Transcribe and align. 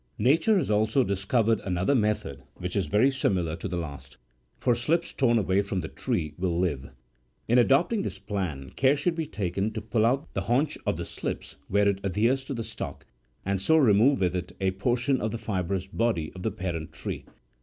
Nature 0.17 0.57
has 0.57 0.71
also 0.71 1.03
discovered 1.03 1.59
another 1.59 1.93
method, 1.93 2.41
which 2.55 2.75
is 2.75 2.87
very 2.87 3.11
similar 3.11 3.55
to 3.55 3.67
the 3.67 3.77
last— 3.77 4.17
for 4.57 4.73
slips 4.73 5.13
torn 5.13 5.37
away 5.37 5.61
from 5.61 5.81
the 5.81 5.87
tree 5.87 6.33
will 6.39 6.57
live. 6.57 6.89
In 7.47 7.59
adopting 7.59 8.01
this 8.01 8.17
plan, 8.17 8.71
care 8.71 8.95
should 8.95 9.13
be 9.13 9.27
taken 9.27 9.69
to 9.73 9.79
pull 9.79 10.03
out 10.03 10.33
the 10.33 10.41
haunch37 10.41 10.81
of 10.87 10.97
the 10.97 11.05
slip 11.05 11.43
where 11.67 11.87
it 11.87 11.99
adheres 12.03 12.43
to 12.45 12.55
the 12.55 12.63
stock, 12.63 13.05
and 13.45 13.61
so 13.61 13.77
re 13.77 13.93
move 13.93 14.21
with 14.21 14.35
it 14.35 14.53
a 14.59 14.71
portion 14.71 15.21
of 15.21 15.29
the 15.29 15.37
fibrous 15.37 15.85
body 15.85 16.31
of 16.33 16.41
the 16.41 16.49
parent 16.49 16.91
tree. 16.93 17.23